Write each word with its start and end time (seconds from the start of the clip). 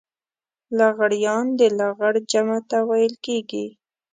لغړيان 0.77 1.45
د 1.59 1.61
لغړ 1.79 2.13
جمع 2.31 2.59
ته 2.69 2.77
ويل 2.89 3.13
کېږي. 3.25 3.65